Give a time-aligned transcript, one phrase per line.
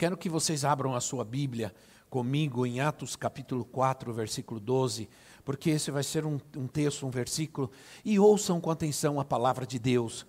[0.00, 1.74] Quero que vocês abram a sua Bíblia
[2.08, 5.06] comigo em Atos capítulo 4, versículo 12,
[5.44, 7.70] porque esse vai ser um, um texto, um versículo,
[8.02, 10.26] e ouçam com atenção a palavra de Deus,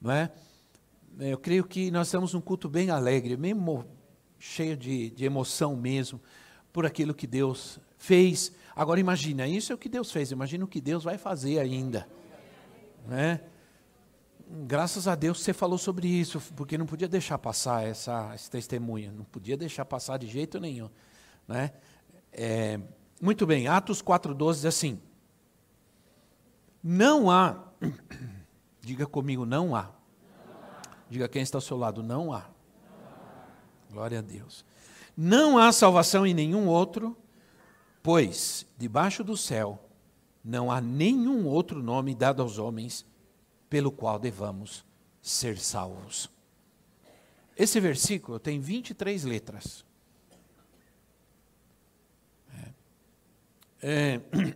[0.00, 0.32] não é?
[1.20, 3.84] Eu creio que nós estamos num culto bem alegre, mesmo
[4.40, 6.20] cheio de, de emoção mesmo,
[6.72, 8.50] por aquilo que Deus fez.
[8.74, 12.08] Agora imagina, isso é o que Deus fez, imagina o que Deus vai fazer ainda,
[13.06, 13.40] não é?
[14.52, 19.12] Graças a Deus você falou sobre isso, porque não podia deixar passar essa, esse testemunho,
[19.12, 20.90] não podia deixar passar de jeito nenhum.
[21.48, 21.72] Né?
[22.32, 22.78] É,
[23.20, 25.00] muito bem, Atos 4,12 diz assim:
[26.82, 27.64] Não há,
[28.80, 29.90] diga comigo, não há.
[31.08, 32.46] Diga quem está ao seu lado, não há.
[33.90, 34.64] Glória a Deus.
[35.16, 37.16] Não há salvação em nenhum outro,
[38.02, 39.78] pois debaixo do céu
[40.42, 43.04] não há nenhum outro nome dado aos homens
[43.72, 44.84] pelo qual devamos
[45.22, 46.30] ser salvos.
[47.56, 49.82] Esse versículo tem 23 letras.
[53.80, 54.20] É,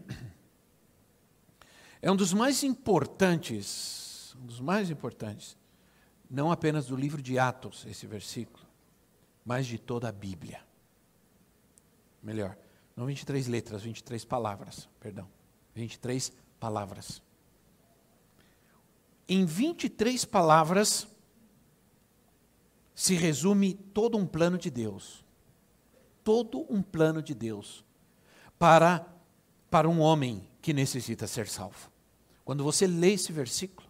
[2.03, 5.57] é, um dos mais importantes, um dos mais importantes,
[6.29, 8.67] não apenas do livro de Atos, esse versículo,
[9.47, 10.61] mas de toda a Bíblia.
[12.23, 12.55] Melhor,
[12.95, 15.27] não 23 letras, 23 palavras, perdão.
[15.75, 16.31] 23
[16.61, 17.23] palavras
[19.29, 21.09] em 23 palavras
[22.95, 25.25] se resume todo um plano de Deus.
[26.25, 27.85] Todo um plano de Deus
[28.59, 29.07] para,
[29.71, 31.91] para um homem que necessita ser salvo.
[32.45, 33.87] Quando você lê esse versículo,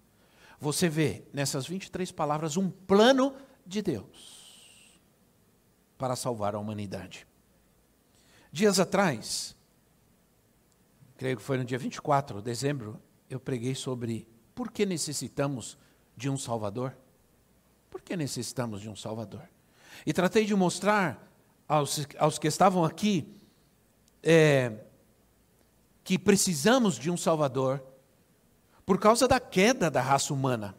[0.58, 3.34] você vê nessas 23 palavras um plano
[3.64, 4.98] de Deus
[5.98, 7.26] para salvar a humanidade.
[8.50, 9.54] Dias atrás,
[11.16, 15.76] creio que foi no dia 24 de dezembro, eu preguei sobre por que necessitamos
[16.16, 16.96] de um Salvador?
[17.90, 19.46] Por que necessitamos de um Salvador?
[20.06, 21.30] E tratei de mostrar
[21.68, 23.36] aos, aos que estavam aqui
[24.22, 24.82] é,
[26.02, 27.84] que precisamos de um Salvador
[28.86, 30.74] por causa da queda da raça humana.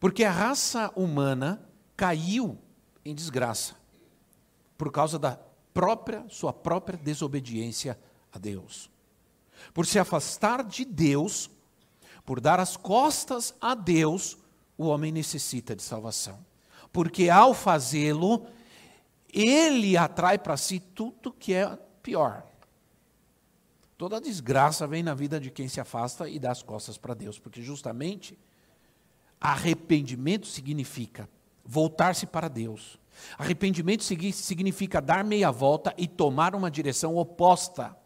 [0.00, 1.64] Porque a raça humana
[1.96, 2.58] caiu
[3.04, 3.76] em desgraça
[4.76, 5.38] por causa da
[5.72, 7.96] própria sua própria desobediência
[8.32, 8.90] a Deus.
[9.72, 11.48] Por se afastar de Deus,
[12.24, 14.36] por dar as costas a Deus,
[14.76, 16.44] o homem necessita de salvação.
[16.92, 18.46] Porque ao fazê-lo,
[19.32, 22.44] ele atrai para si tudo que é pior.
[23.96, 27.38] Toda desgraça vem na vida de quem se afasta e dá as costas para Deus,
[27.38, 28.38] porque justamente
[29.40, 31.28] arrependimento significa
[31.64, 32.98] voltar-se para Deus.
[33.38, 37.96] Arrependimento significa dar meia volta e tomar uma direção oposta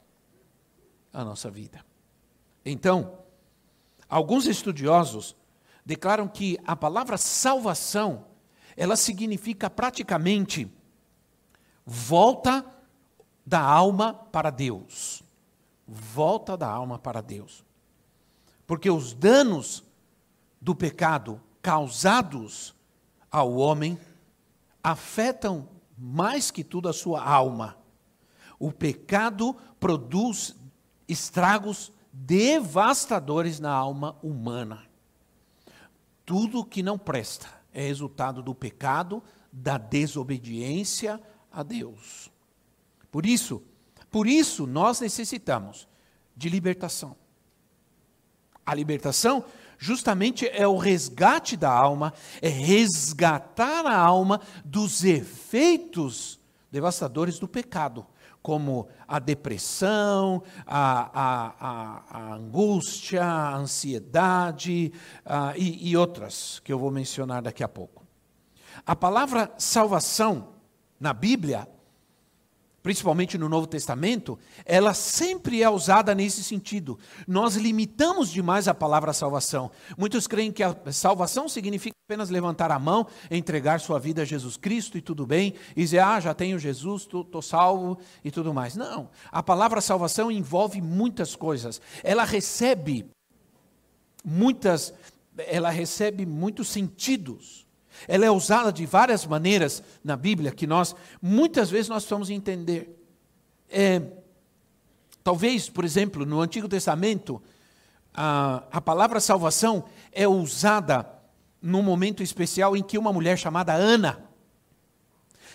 [1.12, 1.84] à nossa vida.
[2.65, 3.19] Então,
[4.09, 5.37] Alguns estudiosos
[5.85, 8.27] declaram que a palavra salvação,
[8.77, 10.71] ela significa praticamente
[11.85, 12.65] volta
[13.45, 15.23] da alma para Deus.
[15.87, 17.65] Volta da alma para Deus.
[18.67, 19.83] Porque os danos
[20.61, 22.75] do pecado causados
[23.31, 23.99] ao homem
[24.83, 27.77] afetam mais que tudo a sua alma.
[28.59, 30.55] O pecado produz
[31.09, 34.85] estragos devastadores na alma humana.
[36.25, 41.21] Tudo que não presta é resultado do pecado, da desobediência
[41.51, 42.31] a Deus.
[43.11, 43.63] Por isso,
[44.11, 45.89] por isso nós necessitamos
[46.37, 47.17] de libertação.
[48.65, 49.45] A libertação
[49.78, 52.13] justamente é o resgate da alma,
[52.43, 56.39] é resgatar a alma dos efeitos
[56.71, 58.07] devastadores do pecado
[58.48, 64.91] como a depressão, a, a, a, a angústia, a ansiedade
[65.54, 68.06] e, e outras que eu vou mencionar daqui a pouco.
[68.86, 70.54] A palavra salvação
[70.98, 71.68] na Bíblia
[72.89, 76.99] principalmente no Novo Testamento, ela sempre é usada nesse sentido.
[77.27, 79.71] Nós limitamos demais a palavra salvação.
[79.99, 84.57] Muitos creem que a salvação significa apenas levantar a mão, entregar sua vida a Jesus
[84.57, 88.75] Cristo e tudo bem, e dizer, ah, já tenho Jesus, estou salvo e tudo mais.
[88.75, 91.83] Não, a palavra salvação envolve muitas coisas.
[92.03, 93.05] Ela recebe
[94.25, 94.95] muitas,
[95.37, 97.67] ela recebe muitos sentidos.
[98.06, 102.97] Ela é usada de várias maneiras na Bíblia que nós, muitas vezes, nós precisamos entender.
[103.71, 104.03] É,
[105.24, 107.42] talvez, por exemplo, no Antigo Testamento,
[108.15, 111.06] a, a palavra salvação é usada
[111.60, 114.24] num momento especial em que uma mulher chamada Ana,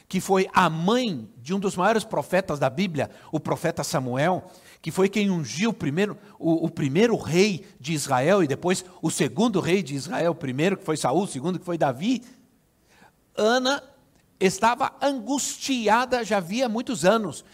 [0.08, 4.50] que foi a mãe de um dos maiores profetas da Bíblia, o profeta Samuel,
[4.84, 9.10] que foi quem ungiu o primeiro, o, o, primeiro rei de Israel e depois o
[9.10, 12.22] segundo rei de Israel, o primeiro que foi Saul, o segundo que foi Davi.
[13.34, 13.82] Ana
[14.38, 17.46] estava angustiada já havia muitos anos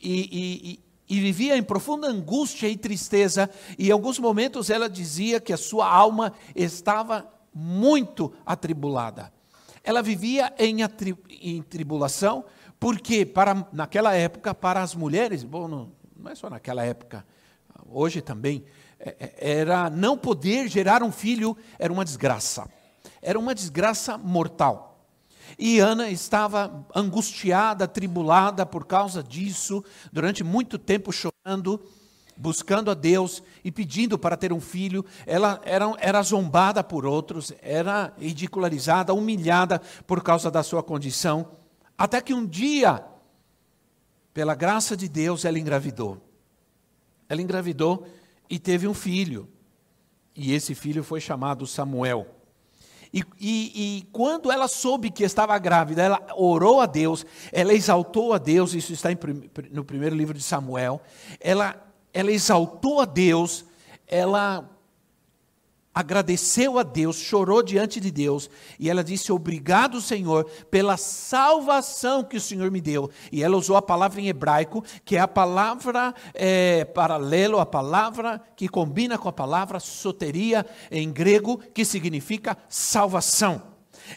[0.00, 0.78] e,
[1.08, 5.52] e, e vivia em profunda angústia e tristeza, e em alguns momentos ela dizia que
[5.52, 9.32] a sua alma estava muito atribulada.
[9.82, 10.76] Ela vivia em,
[11.42, 12.44] em tribulação,
[12.78, 17.24] porque para, naquela época, para as mulheres, bom, não é só naquela época,
[17.88, 18.64] hoje também,
[18.98, 22.68] é, é, era não poder gerar um filho era uma desgraça.
[23.20, 25.06] Era uma desgraça mortal.
[25.58, 31.80] E Ana estava angustiada, atribulada por causa disso, durante muito tempo chorando,
[32.36, 35.04] buscando a Deus e pedindo para ter um filho.
[35.24, 41.48] Ela era, era zombada por outros, era ridicularizada, humilhada por causa da sua condição.
[41.96, 43.04] Até que um dia
[44.36, 46.20] pela graça de Deus, ela engravidou.
[47.26, 48.06] Ela engravidou
[48.50, 49.48] e teve um filho.
[50.34, 52.26] E esse filho foi chamado Samuel.
[53.10, 58.34] E, e, e, quando ela soube que estava grávida, ela orou a Deus, ela exaltou
[58.34, 59.16] a Deus, isso está em,
[59.70, 61.00] no primeiro livro de Samuel.
[61.40, 61.74] Ela,
[62.12, 63.64] ela exaltou a Deus,
[64.06, 64.68] ela
[65.96, 72.36] agradeceu a Deus, chorou diante de Deus, e ela disse: Obrigado, Senhor, pela salvação que
[72.36, 73.10] o Senhor me deu.
[73.32, 78.42] E ela usou a palavra em hebraico, que é a palavra é, paralelo, a palavra
[78.54, 83.62] que combina com a palavra soteria em grego, que significa salvação.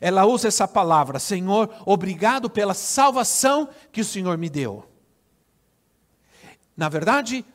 [0.01, 4.83] Ela usa essa palavra, Senhor, obrigado pela salvação que o Senhor me deu.
[6.75, 7.45] Na verdade,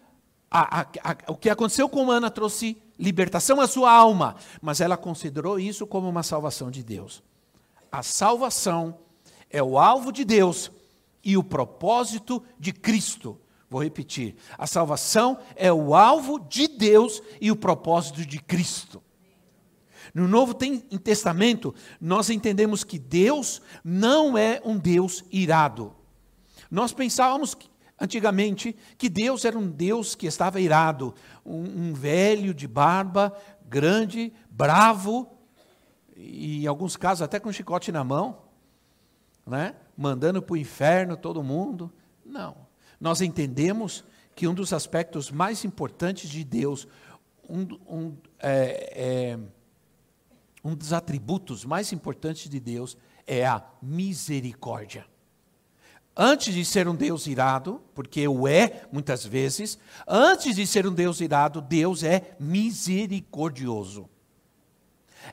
[0.51, 4.97] a, a, a, o que aconteceu com Ana trouxe libertação à sua alma, mas ela
[4.97, 7.23] considerou isso como uma salvação de Deus.
[7.91, 8.99] A salvação
[9.51, 10.71] é o alvo de Deus
[11.23, 13.41] e o propósito de Cristo.
[13.71, 19.03] Vou repetir: a salvação é o alvo de Deus e o propósito de Cristo.
[20.13, 25.93] No Novo Testamento, nós entendemos que Deus não é um Deus irado.
[26.71, 27.57] Nós pensávamos
[28.01, 31.15] antigamente que Deus era um Deus que estava irado,
[31.45, 33.37] um, um velho de barba,
[33.67, 35.31] grande, bravo,
[36.17, 38.43] e em alguns casos até com um chicote na mão,
[39.47, 39.75] né?
[39.97, 41.93] mandando para o inferno todo mundo.
[42.25, 42.57] Não.
[43.01, 44.05] Nós entendemos
[44.35, 46.89] que um dos aspectos mais importantes de Deus,
[47.49, 49.39] um, um, é, é,
[50.65, 52.97] um dos atributos mais importantes de Deus
[53.27, 55.07] é a misericórdia
[56.17, 60.93] antes de ser um Deus irado, porque o é muitas vezes, antes de ser um
[60.93, 64.09] Deus irado, Deus é misericordioso.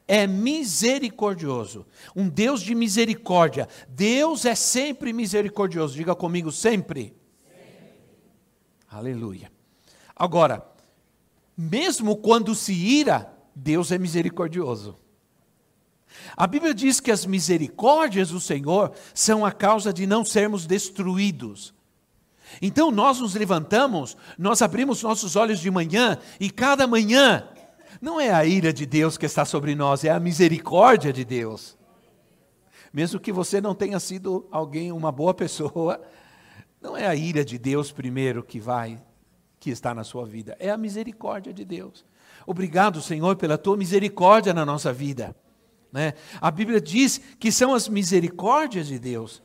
[0.07, 1.85] É misericordioso,
[2.15, 3.67] um Deus de misericórdia.
[3.89, 5.95] Deus é sempre misericordioso.
[5.95, 7.13] Diga comigo, sempre.
[7.43, 7.93] sempre.
[8.89, 9.51] Aleluia.
[10.15, 10.65] Agora,
[11.57, 14.97] mesmo quando se ira, Deus é misericordioso.
[16.35, 21.73] A Bíblia diz que as misericórdias do Senhor são a causa de não sermos destruídos.
[22.61, 27.47] Então nós nos levantamos, nós abrimos nossos olhos de manhã e cada manhã
[28.01, 31.77] não é a ira de Deus que está sobre nós, é a misericórdia de Deus.
[32.91, 36.01] Mesmo que você não tenha sido alguém, uma boa pessoa,
[36.81, 39.01] não é a ira de Deus primeiro que vai,
[39.59, 42.03] que está na sua vida, é a misericórdia de Deus.
[42.45, 45.35] Obrigado, Senhor, pela tua misericórdia na nossa vida.
[45.91, 46.13] Né?
[46.39, 49.41] A Bíblia diz que são as misericórdias de Deus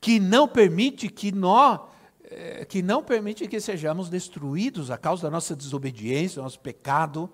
[0.00, 1.80] que não permite que nós
[2.24, 7.30] eh, que não permite que sejamos destruídos a causa da nossa desobediência, do nosso pecado,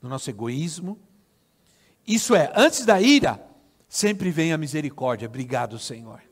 [0.00, 0.98] do nosso egoísmo.
[2.06, 3.44] Isso é, antes da ira,
[3.88, 5.26] sempre vem a misericórdia.
[5.26, 6.22] Obrigado, Senhor.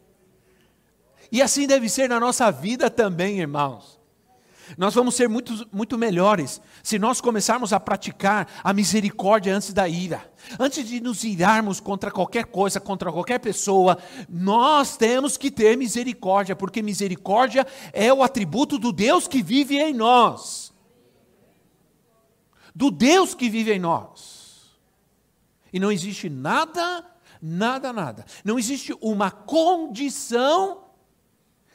[1.33, 3.99] E assim deve ser na nossa vida também, irmãos.
[4.77, 9.89] Nós vamos ser muito, muito melhores se nós começarmos a praticar a misericórdia antes da
[9.89, 10.33] ira.
[10.59, 16.57] Antes de nos irarmos contra qualquer coisa, contra qualquer pessoa, nós temos que ter misericórdia,
[16.57, 20.73] porque misericórdia é o atributo do Deus que vive em nós.
[22.75, 24.75] Do Deus que vive em nós.
[25.73, 27.05] E não existe nada,
[27.41, 28.25] nada, nada.
[28.45, 30.84] Não existe uma condição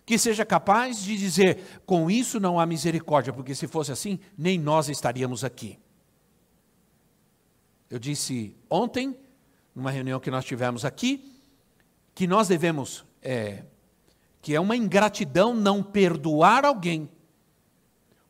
[0.10, 4.58] que seja capaz de dizer: com isso não há misericórdia, porque se fosse assim, nem
[4.58, 5.78] nós estaríamos aqui.
[7.88, 9.16] Eu disse ontem,
[9.75, 11.39] numa reunião que nós tivemos aqui,
[12.16, 13.66] que nós devemos, é,
[14.42, 17.08] que é uma ingratidão não perdoar alguém,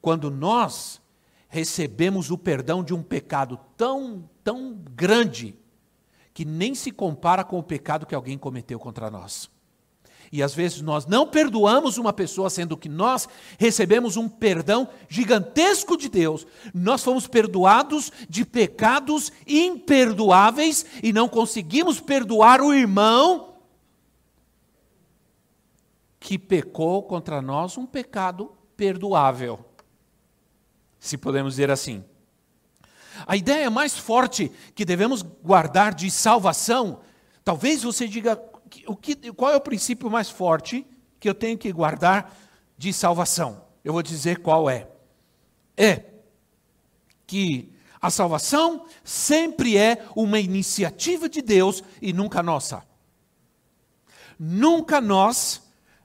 [0.01, 1.01] quando nós
[1.47, 5.57] recebemos o perdão de um pecado tão, tão grande,
[6.33, 9.49] que nem se compara com o pecado que alguém cometeu contra nós.
[10.31, 15.97] E às vezes nós não perdoamos uma pessoa, sendo que nós recebemos um perdão gigantesco
[15.97, 16.45] de Deus.
[16.73, 23.55] Nós fomos perdoados de pecados imperdoáveis e não conseguimos perdoar o irmão
[26.19, 29.65] que pecou contra nós um pecado perdoável.
[30.99, 32.03] Se podemos dizer assim.
[33.25, 37.01] A ideia mais forte que devemos guardar de salvação,
[37.43, 38.35] talvez você diga,
[38.87, 40.85] o que, qual é o princípio mais forte
[41.19, 42.35] que eu tenho que guardar
[42.77, 43.63] de salvação?
[43.83, 44.87] Eu vou dizer qual é.
[45.77, 46.05] É
[47.25, 47.71] que
[48.01, 52.83] a salvação sempre é uma iniciativa de Deus e nunca nossa.
[54.37, 55.61] Nunca nós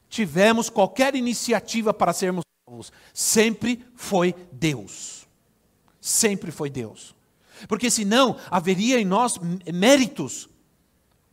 [0.09, 2.93] tivemos qualquer iniciativa para sermos salvos.
[3.13, 5.27] Sempre foi Deus.
[6.01, 7.15] Sempre foi Deus.
[7.69, 9.39] Porque senão haveria em nós
[9.73, 10.49] méritos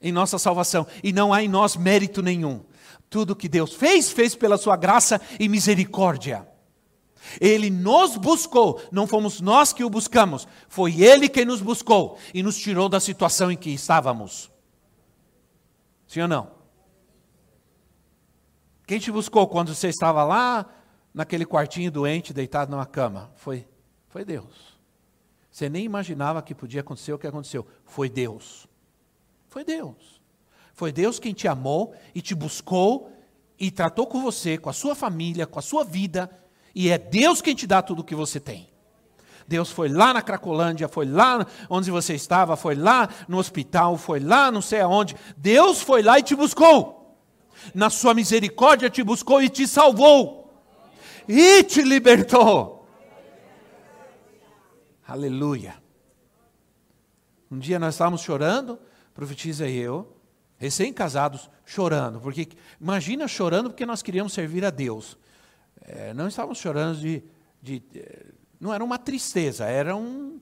[0.01, 2.63] em nossa salvação e não há em nós mérito nenhum.
[3.09, 6.47] Tudo que Deus fez, fez pela sua graça e misericórdia.
[7.39, 12.41] Ele nos buscou, não fomos nós que o buscamos, foi Ele quem nos buscou e
[12.41, 14.51] nos tirou da situação em que estávamos.
[16.07, 16.51] Sim ou não?
[18.87, 20.65] Quem te buscou quando você estava lá
[21.13, 23.31] naquele quartinho doente, deitado numa cama?
[23.35, 23.65] Foi,
[24.09, 24.77] foi Deus.
[25.49, 27.65] Você nem imaginava que podia acontecer o que aconteceu.
[27.85, 28.67] Foi Deus.
[29.51, 30.21] Foi Deus.
[30.73, 33.11] Foi Deus quem te amou e te buscou
[33.59, 36.31] e tratou com você, com a sua família, com a sua vida,
[36.73, 38.69] e é Deus quem te dá tudo o que você tem.
[39.45, 44.21] Deus foi lá na Cracolândia, foi lá onde você estava, foi lá no hospital, foi
[44.21, 45.17] lá não sei aonde.
[45.35, 47.17] Deus foi lá e te buscou.
[47.75, 50.49] Na sua misericórdia te buscou e te salvou.
[51.27, 52.87] E te libertou.
[55.05, 55.75] Aleluia.
[57.51, 58.79] Um dia nós estávamos chorando,
[59.13, 60.15] profetiza eu,
[60.57, 62.19] recém-casados, chorando.
[62.19, 62.49] Porque
[62.79, 65.17] imagina chorando porque nós queríamos servir a Deus.
[65.81, 67.23] É, não estávamos chorando de,
[67.61, 68.25] de, é,
[68.59, 70.39] Não era uma tristeza, era um,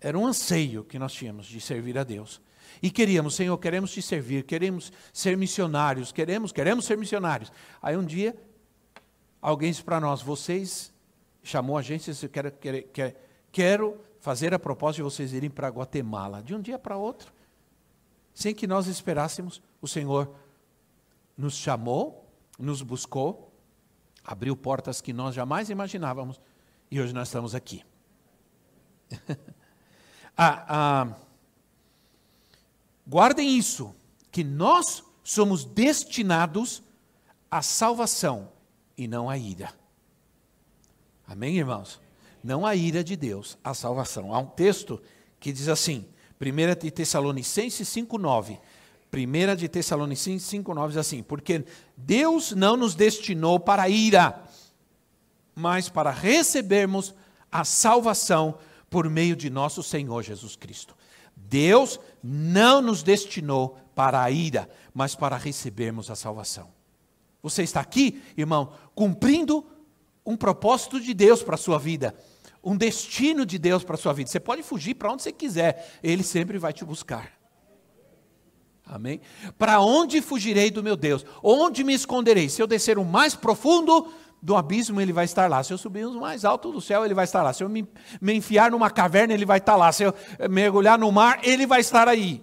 [0.00, 2.40] era um anseio que nós tínhamos de servir a Deus.
[2.82, 7.52] E queríamos, Senhor, queremos te servir, queremos ser missionários, queremos, queremos ser missionários.
[7.80, 8.36] Aí um dia,
[9.40, 10.92] alguém disse para nós, vocês,
[11.42, 13.16] chamou a gente disse, quero, quero,
[13.50, 16.42] quero fazer a propósito de vocês irem para Guatemala.
[16.42, 17.32] De um dia para outro,
[18.36, 20.30] sem que nós esperássemos, o Senhor
[21.38, 23.50] nos chamou, nos buscou,
[24.22, 26.38] abriu portas que nós jamais imaginávamos
[26.90, 27.82] e hoje nós estamos aqui.
[30.36, 31.16] ah, ah,
[33.08, 33.94] guardem isso,
[34.30, 36.82] que nós somos destinados
[37.50, 38.52] à salvação
[38.98, 39.72] e não à ira.
[41.26, 41.98] Amém, irmãos?
[42.44, 44.34] Não à ira de Deus, à salvação.
[44.34, 45.02] Há um texto
[45.40, 46.06] que diz assim:
[46.40, 48.58] 1 de Tessalonicenses 5,9.
[49.12, 51.64] 1 de Tessalonicenses 5,9 diz assim: Porque
[51.96, 54.42] Deus não nos destinou para a ira,
[55.54, 57.14] mas para recebermos
[57.50, 58.58] a salvação
[58.90, 60.94] por meio de nosso Senhor Jesus Cristo.
[61.34, 66.68] Deus não nos destinou para a ira, mas para recebermos a salvação.
[67.42, 69.64] Você está aqui, irmão, cumprindo
[70.24, 72.14] um propósito de Deus para a sua vida
[72.62, 74.30] um destino de Deus para a sua vida.
[74.30, 77.32] Você pode fugir para onde você quiser, Ele sempre vai te buscar.
[78.84, 79.20] Amém?
[79.58, 81.26] Para onde fugirei do meu Deus?
[81.42, 82.48] Onde me esconderei?
[82.48, 85.62] Se eu descer o mais profundo do abismo, Ele vai estar lá.
[85.64, 87.52] Se eu subir o mais alto do céu, Ele vai estar lá.
[87.52, 87.88] Se eu me,
[88.20, 89.90] me enfiar numa caverna, Ele vai estar lá.
[89.90, 90.14] Se eu
[90.48, 92.42] mergulhar no mar, Ele vai estar aí.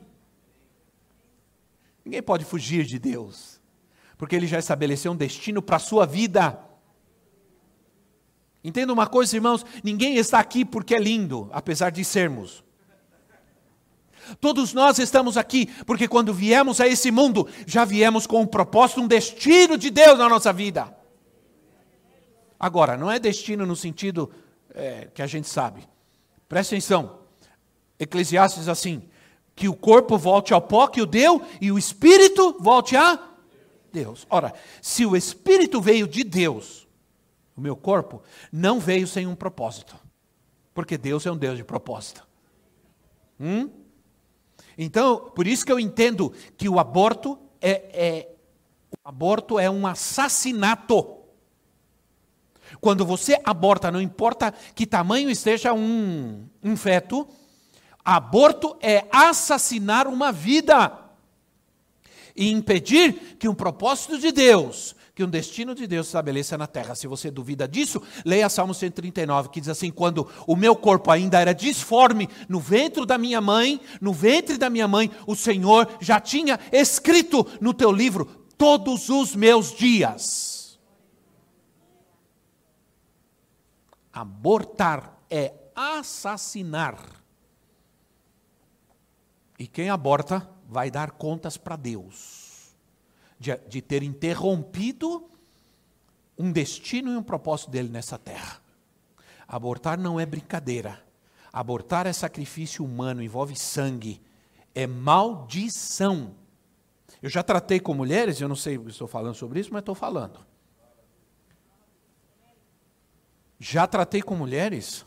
[2.03, 3.62] Ninguém pode fugir de Deus,
[4.17, 6.60] porque Ele já estabeleceu um destino para a sua vida.
[8.63, 12.63] Entenda uma coisa, irmãos: ninguém está aqui porque é lindo, apesar de sermos.
[14.39, 19.01] Todos nós estamos aqui porque quando viemos a esse mundo, já viemos com um propósito,
[19.01, 20.96] um destino de Deus na nossa vida.
[22.58, 24.32] Agora, não é destino no sentido
[24.74, 25.86] é, que a gente sabe.
[26.48, 27.20] Presta atenção.
[28.00, 29.03] Eclesiastes assim:
[29.55, 33.20] que o corpo volte ao pó que o deu e o espírito volte a
[33.91, 34.25] Deus.
[34.29, 36.82] Ora, se o espírito veio de Deus,
[37.55, 39.95] o meu corpo, não veio sem um propósito.
[40.74, 42.25] Porque Deus é um Deus de propósito.
[43.39, 43.69] Hum?
[44.77, 48.36] Então, por isso que eu entendo que o aborto é, é,
[48.91, 51.17] o aborto é um assassinato.
[52.81, 57.27] Quando você aborta, não importa que tamanho esteja um, um feto,
[58.03, 61.00] Aborto é assassinar uma vida
[62.36, 66.65] e impedir que um propósito de Deus, que um destino de Deus se estabeleça na
[66.65, 66.96] terra.
[66.96, 71.39] Se você duvida disso, leia Salmo 139, que diz assim: Quando o meu corpo ainda
[71.39, 76.20] era disforme no ventre da minha mãe, no ventre da minha mãe, o Senhor já
[76.20, 78.25] tinha escrito no teu livro
[78.58, 80.79] todos os meus dias.
[84.12, 86.98] Abortar é assassinar.
[89.60, 92.42] E quem aborta vai dar contas para Deus
[93.43, 95.29] de, de ter interrompido
[96.38, 98.62] um destino e um propósito dele nessa terra.
[99.45, 101.03] Abortar não é brincadeira.
[101.51, 104.21] Abortar é sacrifício humano, envolve sangue,
[104.73, 106.35] é maldição.
[107.21, 109.93] Eu já tratei com mulheres, eu não sei se estou falando sobre isso, mas estou
[109.93, 110.39] falando.
[113.59, 115.05] Já tratei com mulheres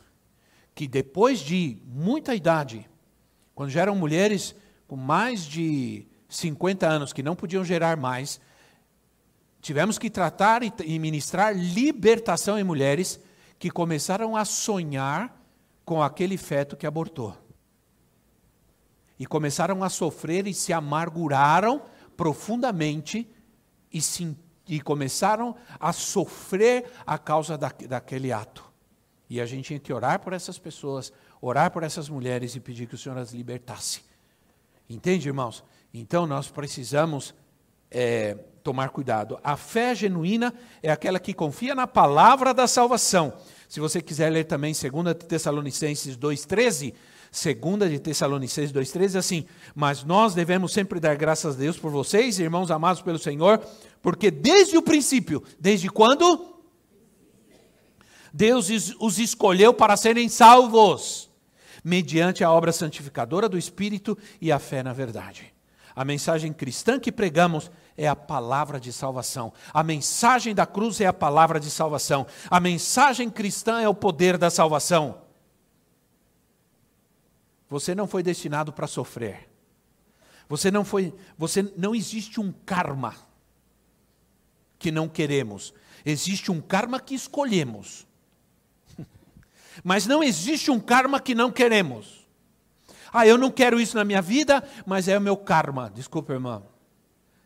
[0.74, 2.88] que depois de muita idade,
[3.54, 4.54] quando já eram mulheres
[4.86, 8.40] com mais de 50 anos que não podiam gerar mais,
[9.60, 13.20] tivemos que tratar e ministrar libertação em mulheres
[13.58, 15.36] que começaram a sonhar
[15.84, 17.36] com aquele feto que abortou.
[19.18, 21.82] E começaram a sofrer e se amarguraram
[22.16, 23.28] profundamente
[23.92, 24.36] e, se,
[24.68, 28.64] e começaram a sofrer a causa da, daquele ato.
[29.28, 32.86] E a gente tinha que orar por essas pessoas, orar por essas mulheres e pedir
[32.86, 34.02] que o Senhor as libertasse.
[34.88, 35.64] Entende, irmãos?
[35.98, 37.34] Então nós precisamos
[37.90, 39.38] é, tomar cuidado.
[39.42, 43.32] A fé genuína é aquela que confia na palavra da salvação.
[43.66, 46.92] Se você quiser ler também 2 Tessalonicenses 2,13,
[47.32, 52.38] 2 de Tessalonicenses 2,13, assim, mas nós devemos sempre dar graças a Deus por vocês,
[52.38, 53.58] irmãos amados pelo Senhor,
[54.02, 56.54] porque desde o princípio, desde quando?
[58.34, 58.68] Deus
[59.00, 61.30] os escolheu para serem salvos
[61.82, 65.55] mediante a obra santificadora do Espírito e a fé na verdade.
[65.96, 69.50] A mensagem cristã que pregamos é a palavra de salvação.
[69.72, 72.26] A mensagem da cruz é a palavra de salvação.
[72.50, 75.22] A mensagem cristã é o poder da salvação.
[77.70, 79.48] Você não foi destinado para sofrer.
[80.50, 83.14] Você não foi, você não existe um karma
[84.78, 85.72] que não queremos.
[86.04, 88.06] Existe um karma que escolhemos.
[89.82, 92.25] Mas não existe um karma que não queremos.
[93.16, 95.90] Ah, eu não quero isso na minha vida, mas é o meu karma.
[95.94, 96.66] Desculpa, irmão.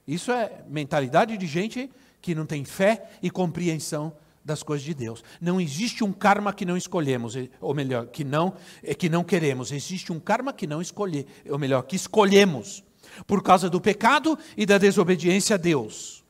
[0.04, 1.88] Isso é mentalidade de gente
[2.20, 4.12] que não tem fé e compreensão
[4.44, 5.22] das coisas de Deus.
[5.40, 8.52] Não existe um karma que não escolhemos, ou melhor, que não
[8.82, 9.70] é que não queremos.
[9.70, 12.82] Existe um karma que não escolher, ou melhor, que escolhemos
[13.24, 16.24] por causa do pecado e da desobediência a Deus.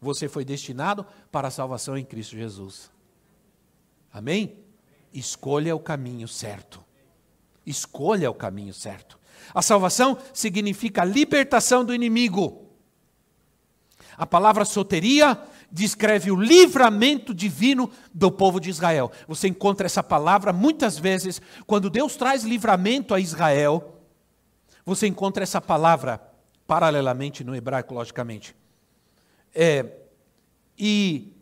[0.00, 2.90] Você foi destinado para a salvação em Cristo Jesus.
[4.10, 4.56] Amém?
[5.12, 6.87] Escolha o caminho certo.
[7.68, 9.18] Escolha o caminho certo.
[9.54, 12.66] A salvação significa a libertação do inimigo.
[14.16, 15.38] A palavra soteria
[15.70, 19.12] descreve o livramento divino do povo de Israel.
[19.26, 24.00] Você encontra essa palavra muitas vezes quando Deus traz livramento a Israel.
[24.84, 26.20] Você encontra essa palavra
[26.66, 28.56] paralelamente no hebraico, logicamente.
[29.54, 29.84] É,
[30.78, 31.32] e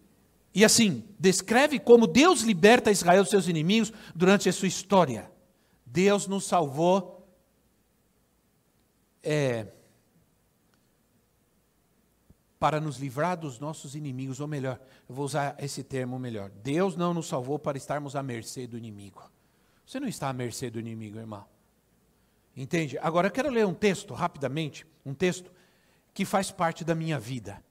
[0.57, 5.31] e assim, descreve como Deus liberta Israel dos seus inimigos durante a sua história.
[5.96, 7.26] Deus nos salvou
[9.22, 9.66] é,
[12.59, 14.78] para nos livrar dos nossos inimigos, ou melhor,
[15.09, 16.50] eu vou usar esse termo melhor.
[16.50, 19.22] Deus não nos salvou para estarmos à mercê do inimigo.
[19.87, 21.46] Você não está à mercê do inimigo, irmão.
[22.54, 22.98] Entende?
[22.98, 25.50] Agora eu quero ler um texto rapidamente, um texto
[26.12, 27.64] que faz parte da minha vida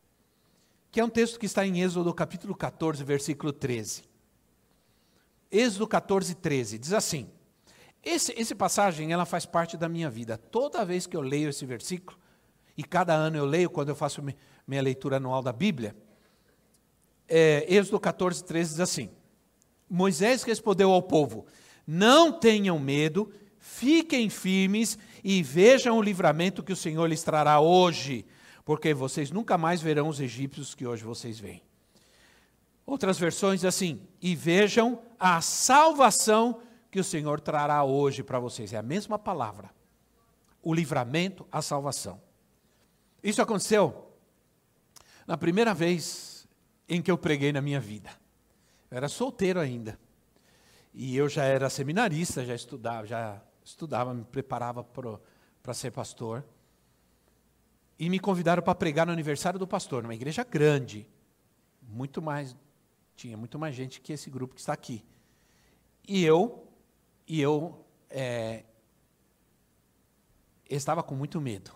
[0.91, 4.03] que é um texto que está em Êxodo capítulo 14, versículo 13.
[5.51, 7.29] Êxodo 14, 13, diz assim,
[8.06, 10.38] esse, esse passagem, ela faz parte da minha vida.
[10.38, 12.18] Toda vez que eu leio esse versículo,
[12.78, 14.24] e cada ano eu leio, quando eu faço
[14.68, 15.96] minha leitura anual da Bíblia,
[17.28, 19.10] é, Êxodo 14, 13 diz assim,
[19.89, 21.46] Moisés respondeu ao povo,
[21.88, 28.26] não tenham medo, fiquem firmes e vejam o livramento que o Senhor lhes trará hoje
[28.65, 31.62] porque vocês nunca mais verão os egípcios que hoje vocês veem.
[32.84, 36.60] Outras versões assim, e vejam a salvação
[36.95, 38.71] que o Senhor trará hoje para vocês.
[38.71, 39.69] É a mesma palavra.
[40.63, 42.21] O livramento, a salvação.
[43.21, 44.13] Isso aconteceu
[45.27, 46.47] na primeira vez
[46.88, 48.10] em que eu preguei na minha vida.
[48.89, 49.99] Eu era solteiro ainda.
[50.93, 56.45] E eu já era seminarista, já estudava, já estudava, me preparava para ser pastor
[57.99, 61.05] e me convidaram para pregar no aniversário do pastor, numa igreja grande.
[61.81, 62.55] Muito mais,
[63.17, 65.03] tinha muito mais gente que esse grupo que está aqui.
[66.08, 66.64] E eu,
[67.27, 68.63] e eu é,
[70.69, 71.71] estava com muito medo.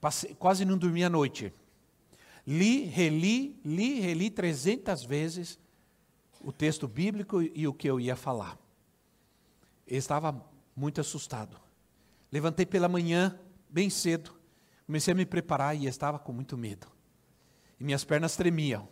[0.00, 1.52] Passei, quase não dormia à noite.
[2.46, 5.58] Li, reli, li, reli 300 vezes
[6.40, 8.58] o texto bíblico e o que eu ia falar.
[9.86, 10.44] Eu estava
[10.76, 11.58] muito assustado.
[12.30, 14.34] Levantei pela manhã, bem cedo,
[14.86, 16.86] comecei a me preparar e estava com muito medo.
[17.80, 18.88] E minhas pernas tremiam.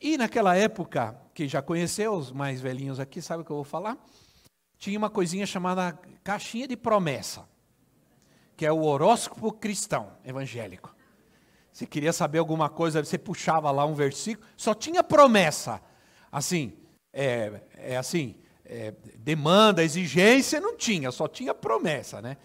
[0.00, 3.64] E naquela época, quem já conheceu, os mais velhinhos aqui, sabe o que eu vou
[3.64, 3.96] falar?
[4.78, 7.48] Tinha uma coisinha chamada caixinha de promessa,
[8.56, 10.94] que é o horóscopo cristão evangélico.
[11.72, 15.80] Você queria saber alguma coisa, você puxava lá um versículo, só tinha promessa.
[16.30, 16.72] Assim,
[17.12, 22.36] é, é assim, é, demanda, exigência, não tinha, só tinha promessa, né?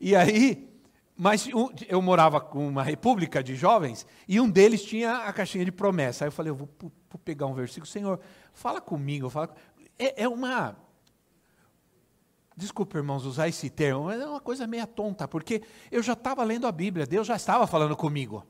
[0.00, 0.69] E aí,
[1.22, 1.46] mas
[1.86, 6.24] eu morava com uma república de jovens e um deles tinha a caixinha de promessa.
[6.24, 8.18] Aí eu falei, eu vou, vou pegar um versículo, Senhor,
[8.54, 9.28] fala comigo.
[9.28, 9.54] Fala...
[9.98, 10.74] É, é, uma.
[12.56, 16.42] Desculpa, irmãos, usar esse termo, mas é uma coisa meio tonta, porque eu já estava
[16.42, 18.42] lendo a Bíblia, Deus já estava falando comigo.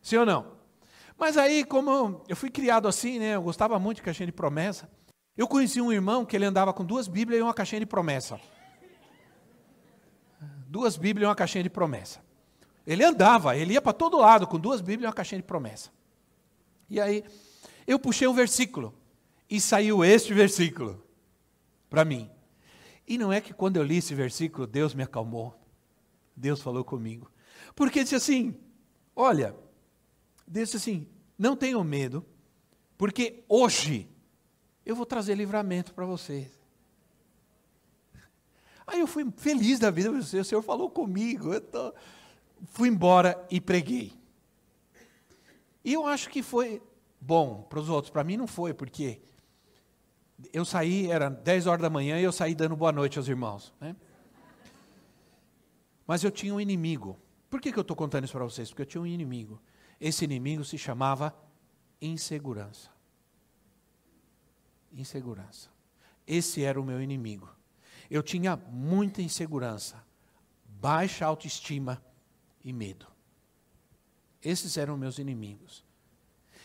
[0.00, 0.56] Sim ou não?
[1.16, 4.90] Mas aí, como eu fui criado assim, né, eu gostava muito de caixinha de promessa,
[5.36, 8.40] eu conheci um irmão que ele andava com duas Bíblias e uma caixinha de promessa
[10.72, 12.24] duas Bíblias e uma caixinha de promessa.
[12.86, 15.90] Ele andava, ele ia para todo lado com duas Bíblias e uma caixinha de promessa.
[16.88, 17.22] E aí,
[17.86, 18.94] eu puxei um versículo
[19.50, 21.04] e saiu este versículo
[21.90, 22.30] para mim.
[23.06, 25.54] E não é que quando eu li esse versículo, Deus me acalmou.
[26.34, 27.30] Deus falou comigo.
[27.76, 28.58] Porque disse assim:
[29.14, 29.54] Olha,
[30.48, 31.06] disse assim:
[31.36, 32.24] Não tenham medo,
[32.96, 34.08] porque hoje
[34.86, 36.61] eu vou trazer livramento para vocês.
[38.92, 41.58] Aí eu fui feliz da vida, o Senhor falou comigo.
[41.62, 41.94] Tô...
[42.66, 44.12] Fui embora e preguei.
[45.82, 46.82] E eu acho que foi
[47.18, 49.22] bom para os outros, para mim não foi, porque
[50.52, 53.72] eu saí, era 10 horas da manhã e eu saí dando boa noite aos irmãos.
[53.80, 53.96] Né?
[56.06, 57.18] Mas eu tinha um inimigo.
[57.48, 58.68] Por que, que eu estou contando isso para vocês?
[58.68, 59.58] Porque eu tinha um inimigo.
[59.98, 61.34] Esse inimigo se chamava
[61.98, 62.90] insegurança.
[64.92, 65.70] Insegurança.
[66.26, 67.48] Esse era o meu inimigo
[68.12, 70.04] eu tinha muita insegurança,
[70.66, 72.04] baixa autoestima
[72.62, 73.06] e medo.
[74.42, 75.82] Esses eram meus inimigos.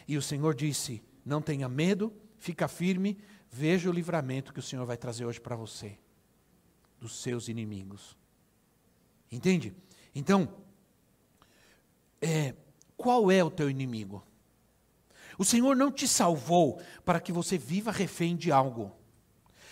[0.05, 3.17] E o Senhor disse: Não tenha medo, fica firme,
[3.49, 5.97] veja o livramento que o Senhor vai trazer hoje para você,
[6.99, 8.17] dos seus inimigos.
[9.31, 9.73] Entende?
[10.13, 10.53] Então,
[12.21, 12.55] é,
[12.97, 14.21] qual é o teu inimigo?
[15.37, 18.93] O Senhor não te salvou para que você viva refém de algo.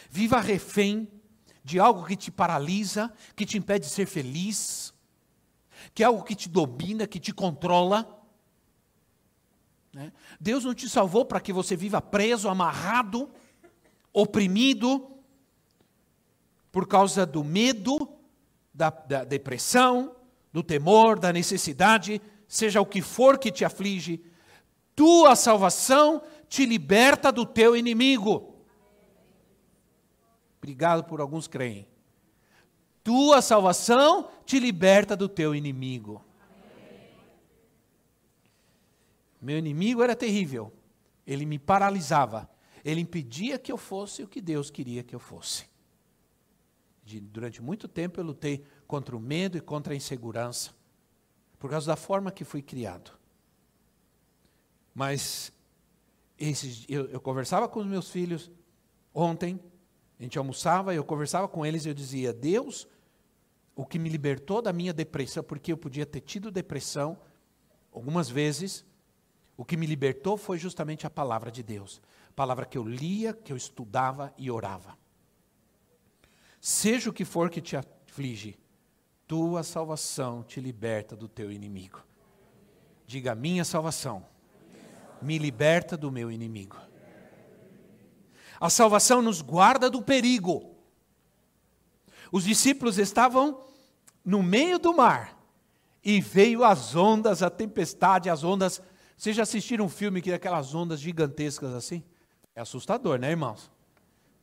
[0.10, 1.12] Viva refém
[1.66, 4.94] de algo que te paralisa, que te impede de ser feliz,
[5.96, 8.08] que é algo que te domina, que te controla.
[9.92, 10.14] Né?
[10.40, 13.32] Deus não te salvou para que você viva preso, amarrado,
[14.14, 15.10] oprimido,
[16.72, 18.16] por causa do medo,
[18.72, 20.16] da, da depressão,
[20.54, 24.24] do temor, da necessidade, seja o que for que te aflige.
[24.96, 28.55] Tua salvação te liberta do teu inimigo.
[30.66, 31.88] Obrigado por alguns creem.
[33.04, 36.26] Tua salvação te liberta do teu inimigo.
[39.40, 40.74] Meu inimigo era terrível.
[41.28, 42.50] Ele me paralisava.
[42.84, 45.68] Ele impedia que eu fosse o que Deus queria que eu fosse.
[47.06, 50.72] Durante muito tempo eu lutei contra o medo e contra a insegurança,
[51.60, 53.12] por causa da forma que fui criado.
[54.96, 55.54] Mas
[56.40, 58.50] esses, eu, eu conversava com os meus filhos
[59.14, 59.60] ontem,
[60.26, 62.88] gente almoçava, eu conversava com eles e eu dizia: Deus,
[63.76, 67.18] o que me libertou da minha depressão, porque eu podia ter tido depressão
[67.92, 68.86] algumas vezes,
[69.58, 72.02] o que me libertou foi justamente a palavra de Deus.
[72.36, 74.98] Palavra que eu lia, que eu estudava e orava.
[76.60, 78.58] Seja o que for que te aflige,
[79.26, 82.04] tua salvação te liberta do teu inimigo.
[83.08, 84.26] Diga: minha salvação
[85.22, 86.78] me liberta do meu inimigo.
[88.60, 90.76] A salvação nos guarda do perigo.
[92.32, 93.62] Os discípulos estavam
[94.24, 95.38] no meio do mar
[96.04, 98.82] e veio as ondas, a tempestade, as ondas.
[99.18, 102.04] Vocês já assistiram um filme que é aquelas ondas gigantescas assim?
[102.56, 103.72] É assustador, né, irmãos?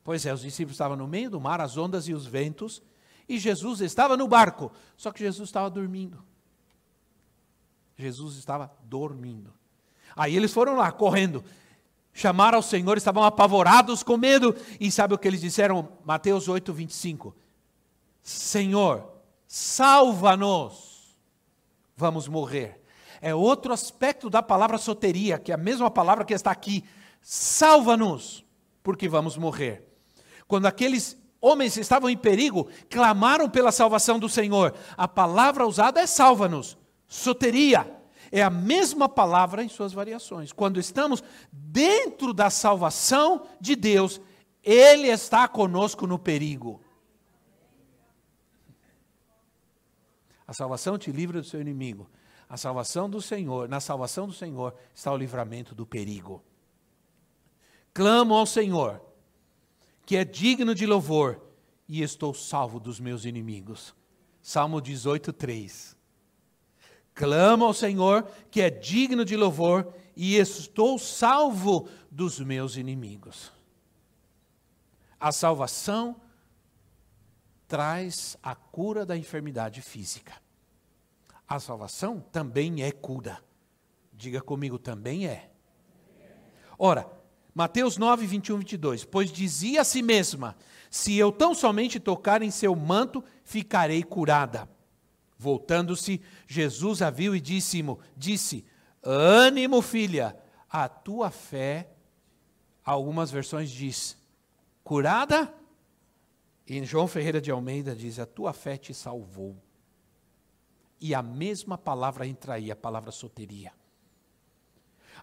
[0.05, 2.83] Pois é, os discípulos estavam no meio do mar, as ondas e os ventos,
[3.29, 6.23] e Jesus estava no barco, só que Jesus estava dormindo.
[7.97, 9.53] Jesus estava dormindo.
[10.17, 11.45] Aí eles foram lá correndo
[12.13, 15.89] chamaram ao Senhor, estavam apavorados com medo, e sabe o que eles disseram?
[16.05, 17.35] Mateus 8, 25:
[18.23, 19.09] Senhor,
[19.47, 21.17] salva-nos,
[21.97, 22.81] vamos morrer.
[23.21, 26.85] É outro aspecto da palavra soteria, que é a mesma palavra que está aqui.
[27.21, 28.45] Salva-nos,
[28.83, 29.89] porque vamos morrer.
[30.49, 34.75] Quando aqueles homens estavam em perigo, clamaram pela salvação do Senhor.
[34.97, 38.02] A palavra usada é salva-nos, soteria.
[38.33, 40.53] É a mesma palavra em suas variações.
[40.53, 44.23] Quando estamos dentro da salvação de Deus,
[44.65, 46.83] Ele está conosco no perigo.
[50.47, 52.11] A salvação te livra do seu inimigo.
[52.49, 56.43] A salvação do Senhor, na salvação do Senhor está o livramento do perigo.
[57.93, 59.03] Clamo ao Senhor,
[60.07, 61.41] que é digno de louvor,
[61.87, 63.95] e estou salvo dos meus inimigos.
[64.41, 66.02] Salmo 18, 3.
[67.15, 73.53] Clamo ao Senhor, que é digno de louvor, e estou salvo dos meus inimigos.
[75.19, 76.17] A salvação
[77.69, 80.35] traz a cura da enfermidade física.
[81.49, 83.43] A salvação também é cura.
[84.13, 85.51] Diga comigo, também é.
[86.79, 87.11] Ora,
[87.55, 89.05] Mateus 9, 21, 22.
[89.05, 90.57] Pois dizia a si mesma:
[90.91, 94.69] Se eu tão somente tocar em seu manto, ficarei curada.
[95.43, 97.83] Voltando-se, Jesus a viu e disse,
[98.17, 98.65] disse:
[99.03, 100.39] Ânimo, filha,
[100.71, 101.91] a tua fé,
[102.85, 104.17] algumas versões diz,
[104.85, 105.53] curada?
[106.65, 109.61] E João Ferreira de Almeida diz: A tua fé te salvou.
[111.01, 113.73] E a mesma palavra entra aí, a palavra soteria.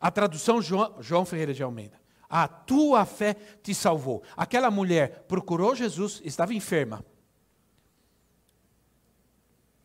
[0.02, 1.98] A tradução João, João Ferreira de Almeida.
[2.30, 4.22] A tua fé te salvou.
[4.36, 7.06] Aquela mulher procurou Jesus, estava enferma.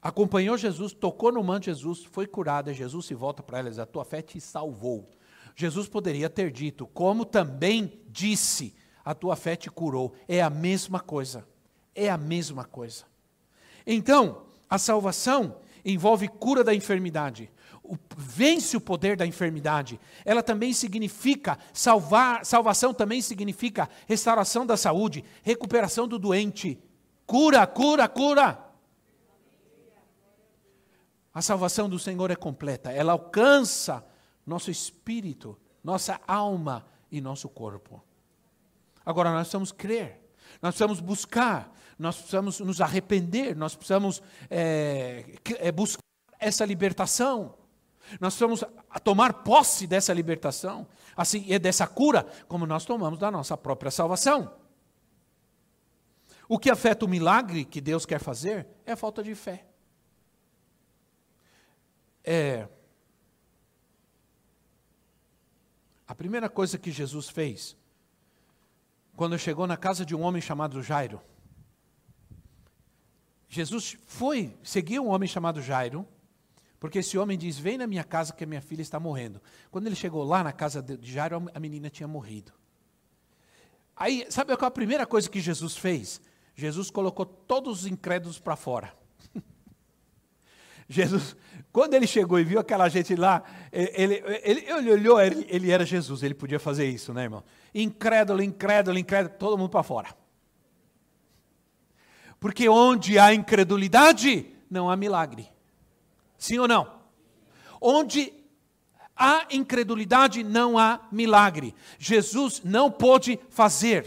[0.04, 2.74] Acompanhou Jesus, tocou no manto de Jesus, foi curada.
[2.74, 5.08] Jesus se volta para ela e diz: A tua fé te salvou.
[5.56, 10.12] Jesus poderia ter dito, como também disse, a tua fé te curou.
[10.28, 11.48] É a mesma coisa.
[11.94, 13.04] É a mesma coisa.
[13.86, 17.50] Então, a salvação envolve cura da enfermidade
[18.16, 20.00] vence o poder da enfermidade.
[20.24, 26.78] Ela também significa salvar, salvação também significa restauração da saúde, recuperação do doente,
[27.26, 28.63] cura, cura, cura.
[31.34, 34.06] A salvação do Senhor é completa, ela alcança
[34.46, 38.00] nosso espírito, nossa alma e nosso corpo.
[39.04, 40.20] Agora nós precisamos crer,
[40.62, 45.24] nós precisamos buscar, nós precisamos nos arrepender, nós precisamos é,
[45.58, 46.02] é, buscar
[46.38, 47.56] essa libertação.
[48.20, 48.62] Nós precisamos
[49.02, 54.54] tomar posse dessa libertação, assim, e dessa cura, como nós tomamos da nossa própria salvação.
[56.46, 59.66] O que afeta o milagre que Deus quer fazer é a falta de fé.
[62.24, 62.66] É,
[66.06, 67.76] a primeira coisa que Jesus fez,
[69.14, 71.20] quando chegou na casa de um homem chamado Jairo,
[73.48, 76.08] Jesus foi, seguiu um homem chamado Jairo,
[76.80, 79.40] porque esse homem diz: Vem na minha casa que a minha filha está morrendo.
[79.70, 82.52] Quando ele chegou lá na casa de Jairo, a menina tinha morrido.
[83.96, 86.20] Aí, sabe qual é a primeira coisa que Jesus fez?
[86.54, 89.03] Jesus colocou todos os incrédulos para fora.
[90.88, 91.36] Jesus,
[91.72, 93.42] quando ele chegou e viu aquela gente lá,
[93.72, 97.42] ele, ele, ele olhou, ele, ele, era Jesus, ele podia fazer isso, né, irmão?
[97.74, 100.08] Incrédulo, incrédulo, incrédulo, todo mundo para fora.
[102.38, 105.48] Porque onde há incredulidade, não há milagre.
[106.36, 107.00] Sim ou não?
[107.80, 108.32] Onde
[109.16, 111.74] há incredulidade, não há milagre.
[111.98, 114.06] Jesus não pôde fazer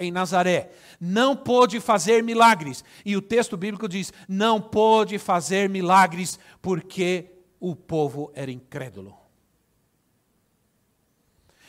[0.00, 2.82] em Nazaré, não pôde fazer milagres.
[3.04, 9.14] E o texto bíblico diz: não pôde fazer milagres porque o povo era incrédulo.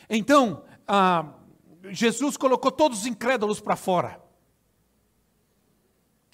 [0.08, 1.34] Então, ah,
[1.90, 4.20] Jesus colocou todos os incrédulos para fora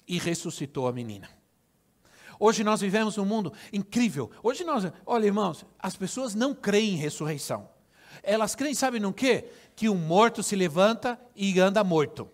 [0.07, 1.29] e ressuscitou a menina.
[2.39, 4.31] Hoje nós vivemos um mundo incrível.
[4.41, 7.69] Hoje nós, olha irmãos, as pessoas não creem em ressurreição.
[8.23, 9.49] Elas creem, sabe no quê?
[9.75, 12.29] Que um morto se levanta e anda morto.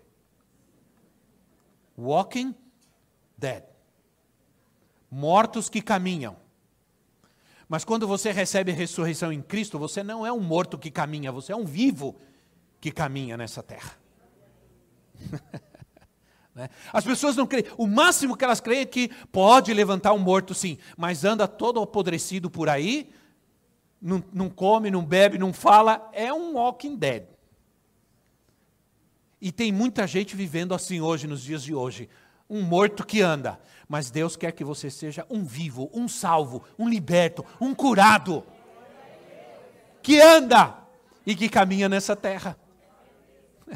[1.98, 2.54] Walking
[3.38, 3.63] dead.
[5.10, 6.36] Mortos que caminham.
[7.67, 11.32] Mas quando você recebe a ressurreição em Cristo, você não é um morto que caminha,
[11.32, 12.15] você é um vivo
[12.80, 13.98] que caminha nessa terra.
[16.56, 16.69] Né?
[16.93, 17.65] As pessoas não creem.
[17.78, 21.82] O máximo que elas creem é que pode levantar um morto, sim, mas anda todo
[21.82, 23.12] apodrecido por aí,
[24.06, 27.24] não, não come, não bebe, não fala, é um walking dead.
[29.41, 32.10] E tem muita gente vivendo assim hoje, nos dias de hoje.
[32.50, 33.60] Um morto que anda.
[33.88, 38.44] Mas Deus quer que você seja um vivo, um salvo, um liberto, um curado.
[40.02, 40.78] Que anda
[41.26, 42.58] e que caminha nessa terra.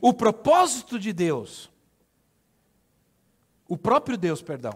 [0.00, 1.70] O propósito de Deus
[3.68, 4.72] o próprio Deus, perdão.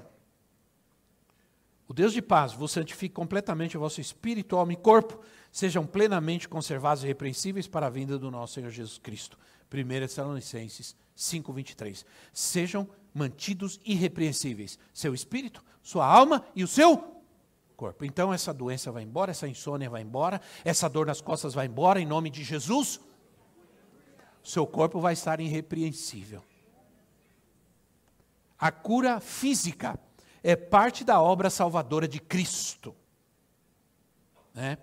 [1.88, 5.20] O Deus de paz vos santifique completamente o vosso espírito, alma e corpo,
[5.50, 9.38] sejam plenamente conservados e irrepreensíveis para a vinda do nosso Senhor Jesus Cristo.
[9.72, 12.04] 1 Tessalonicenses 5:23.
[12.30, 17.22] Sejam mantidos irrepreensíveis seu espírito, sua alma e o seu
[17.74, 18.04] corpo.
[18.04, 21.98] Então essa doença vai embora, essa insônia vai embora, essa dor nas costas vai embora
[21.98, 23.00] em nome de Jesus.
[24.44, 26.44] Seu corpo vai estar irrepreensível.
[28.58, 29.98] A cura física
[30.42, 32.94] é parte da obra salvadora de Cristo.
[34.54, 34.78] Né?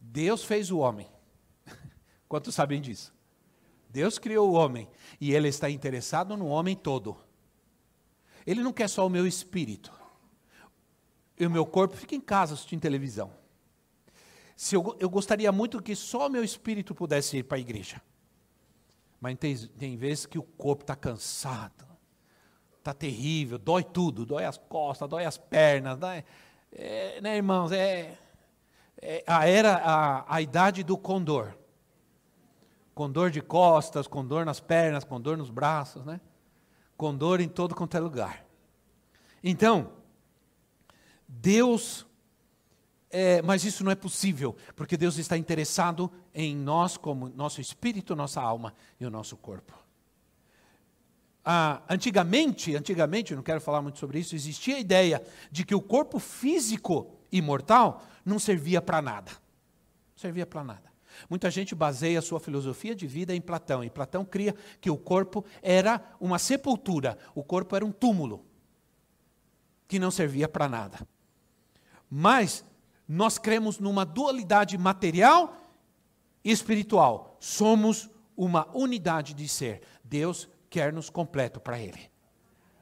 [0.00, 1.08] Deus fez o homem.
[2.28, 3.12] Quantos sabem disso?
[3.88, 4.88] Deus criou o homem
[5.20, 7.16] e ele está interessado no homem todo.
[8.46, 9.92] Ele não quer só o meu espírito.
[11.38, 13.32] E o meu corpo fica em casa assistindo televisão.
[14.56, 18.00] Se eu, eu gostaria muito que só o meu espírito pudesse ir para a igreja.
[19.20, 21.86] Mas tem, tem vezes que o corpo está cansado,
[22.90, 26.24] está terrível, dói tudo, dói as costas, dói as pernas, dói,
[26.72, 27.72] é, né, irmãos?
[27.72, 28.18] É,
[29.00, 31.54] é, a era a, a idade do condor
[32.94, 36.20] com dor de costas, com dor nas pernas, com dor nos braços, né?
[36.96, 38.44] Com dor em todo quanto é lugar.
[39.42, 39.92] Então,
[41.26, 42.06] Deus,
[43.08, 48.14] é, mas isso não é possível, porque Deus está interessado em nós, como nosso espírito,
[48.14, 49.72] nossa alma e o nosso corpo.
[51.52, 55.82] Ah, antigamente, antigamente, não quero falar muito sobre isso, existia a ideia de que o
[55.82, 59.32] corpo físico imortal não servia para nada.
[59.32, 60.92] Não servia para nada.
[61.28, 64.96] Muita gente baseia a sua filosofia de vida em Platão, e Platão cria que o
[64.96, 68.46] corpo era uma sepultura, o corpo era um túmulo,
[69.88, 71.00] que não servia para nada.
[72.08, 72.64] Mas
[73.08, 75.56] nós cremos numa dualidade material
[76.44, 77.36] e espiritual.
[77.40, 79.82] Somos uma unidade de ser.
[80.04, 82.10] Deus quer nos completo para Ele.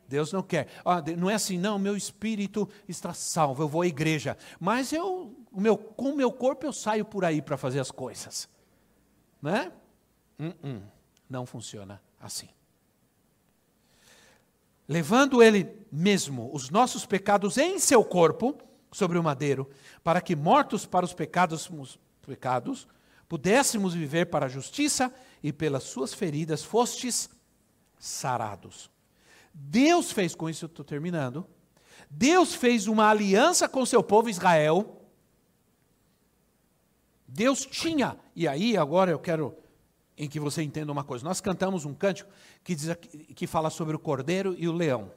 [0.06, 0.68] Deus não quer.
[0.84, 4.36] Ah, não é assim, não, meu espírito está salvo, eu vou à igreja.
[4.60, 7.90] Mas eu o meu, com o meu corpo eu saio por aí para fazer as
[7.90, 8.48] coisas.
[9.42, 9.72] Né?
[10.38, 10.82] Uh -uh,
[11.28, 12.48] não funciona assim.
[14.86, 18.56] Levando ele mesmo os nossos pecados em seu corpo
[18.90, 19.68] sobre o madeiro,
[20.02, 21.68] para que mortos para os pecados,
[22.22, 22.88] pecados
[23.28, 27.28] pudéssemos viver para a justiça e pelas suas feridas fostes
[27.98, 28.90] sarados.
[29.52, 31.46] Deus fez com isso, estou terminando.
[32.10, 34.98] Deus fez uma aliança com seu povo Israel
[37.28, 39.54] Deus tinha, e aí agora eu quero
[40.16, 41.22] em que você entenda uma coisa.
[41.22, 42.30] Nós cantamos um cântico
[42.64, 42.88] que, diz,
[43.36, 45.12] que fala sobre o cordeiro e o leão.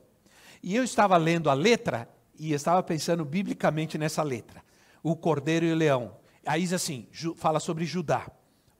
[0.61, 4.61] E eu estava lendo a letra e estava pensando biblicamente nessa letra.
[5.01, 6.17] O cordeiro e o leão.
[6.45, 8.29] Aí diz assim, fala sobre Judá.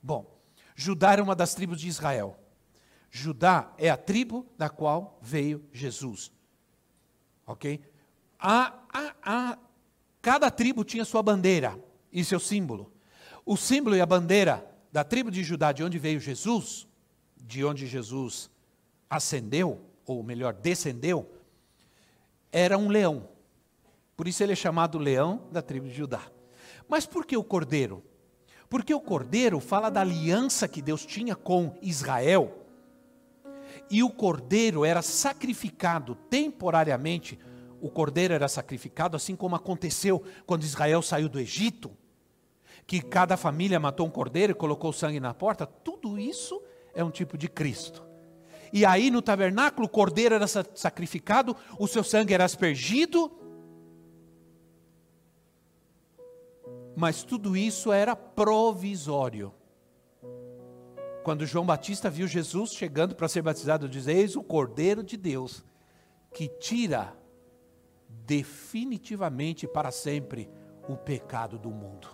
[0.03, 0.37] Bom,
[0.75, 2.37] Judá era uma das tribos de Israel.
[3.11, 6.31] Judá é a tribo da qual veio Jesus.
[7.45, 7.81] Ok?
[8.39, 9.59] A, a, a,
[10.21, 11.77] cada tribo tinha sua bandeira
[12.11, 12.89] e seu símbolo.
[13.45, 16.87] O símbolo e a bandeira da tribo de Judá, de onde veio Jesus,
[17.35, 18.49] de onde Jesus
[19.09, 21.29] ascendeu, ou melhor, descendeu,
[22.49, 23.27] era um leão.
[24.15, 26.21] Por isso ele é chamado leão da tribo de Judá.
[26.87, 28.03] Mas por que o cordeiro?
[28.69, 32.60] Porque o cordeiro fala da aliança que Deus tinha com Israel.
[33.91, 37.37] E o cordeiro era sacrificado temporariamente.
[37.79, 41.91] O cordeiro era sacrificado, assim como aconteceu quando Israel saiu do Egito
[42.91, 46.61] que cada família matou um cordeiro e colocou sangue na porta, tudo isso
[46.93, 48.03] é um tipo de Cristo.
[48.73, 53.31] E aí no tabernáculo o cordeiro era sacrificado, o seu sangue era aspergido,
[56.95, 59.53] mas tudo isso era provisório.
[61.23, 65.63] Quando João Batista viu Jesus chegando para ser batizado, diz: Eis o Cordeiro de Deus,
[66.33, 67.13] que tira
[68.25, 70.49] definitivamente para sempre
[70.87, 72.07] o pecado do mundo.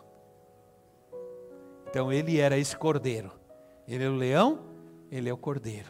[1.89, 3.31] Então ele era esse cordeiro.
[3.87, 4.59] Ele é o leão,
[5.09, 5.89] ele é o cordeiro.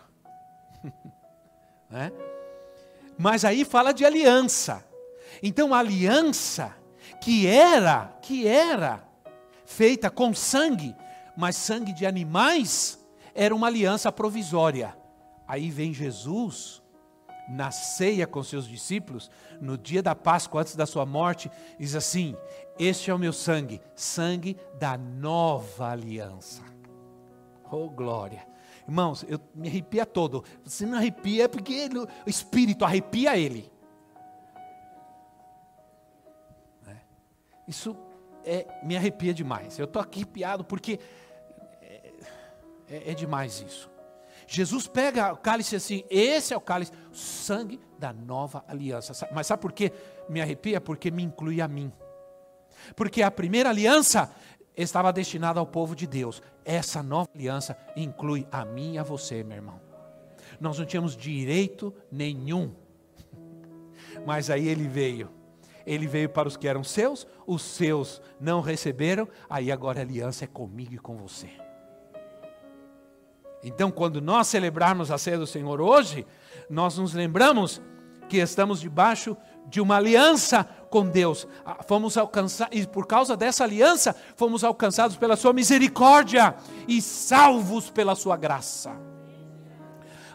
[1.89, 2.12] né?
[3.17, 4.86] Mas aí fala de aliança.
[5.41, 6.75] Então a aliança
[7.21, 9.04] que era, que era
[9.65, 10.96] feita com sangue,
[11.35, 12.96] mas sangue de animais,
[13.38, 14.98] era uma aliança provisória.
[15.48, 16.81] Aí vem Jesus
[17.48, 19.29] na ceia com seus discípulos,
[19.62, 22.35] no dia da Páscoa, antes da sua morte, diz assim:
[22.77, 26.63] Este é o meu sangue, sangue da nova aliança.
[27.71, 28.46] Oh, glória.
[28.88, 30.44] Irmãos, eu me arrepia todo.
[30.65, 33.71] Se não arrepia é porque ele, o Espírito arrepia ele.
[36.88, 36.96] É.
[37.67, 37.96] Isso
[38.44, 39.77] é, me arrepia demais.
[39.77, 41.00] Eu estou aqui arrepiado porque
[42.90, 43.90] é, é, demais isso.
[44.48, 49.27] Jesus pega o cálice assim, esse é o cálice, o sangue da nova aliança.
[49.33, 49.92] Mas sabe por que
[50.29, 50.79] me arrepia?
[50.79, 51.92] Porque me inclui a mim.
[52.96, 54.31] Porque a primeira aliança
[54.75, 56.42] estava destinada ao povo de Deus.
[56.63, 59.81] Essa nova aliança inclui a mim e a você, meu irmão.
[60.60, 62.73] Nós não tínhamos direito nenhum.
[64.25, 65.29] Mas aí ele veio.
[65.85, 70.44] Ele veio para os que eram seus, os seus não receberam, aí agora a aliança
[70.44, 71.50] é comigo e com você.
[73.63, 76.25] Então, quando nós celebrarmos a ceia do Senhor hoje,
[76.69, 77.81] nós nos lembramos
[78.29, 79.35] que estamos debaixo
[79.67, 81.47] de uma aliança com Deus.
[81.65, 86.55] Ah, fomos alcançados, e por causa dessa aliança, fomos alcançados pela Sua misericórdia
[86.87, 88.95] e salvos pela Sua graça.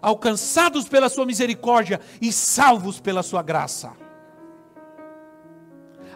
[0.00, 3.92] Alcançados pela Sua misericórdia e salvos pela Sua graça.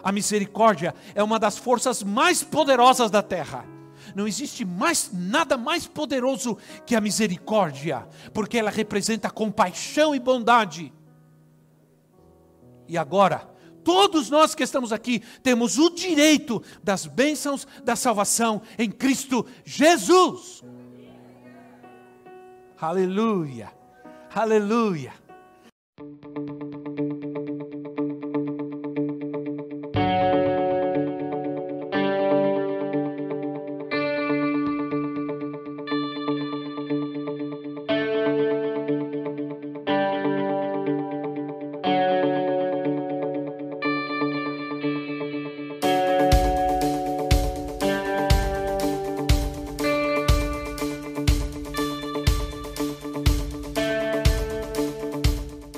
[0.03, 3.76] A misericórdia é uma das forças mais poderosas da terra
[4.17, 6.57] não existe mais nada mais poderoso
[6.87, 10.91] que a misericórdia, porque ela representa compaixão e bondade.
[12.87, 13.47] E agora,
[13.83, 20.63] todos nós que estamos aqui temos o direito das bênçãos da salvação em Cristo Jesus.
[22.81, 23.71] Aleluia.
[24.33, 25.13] Aleluia.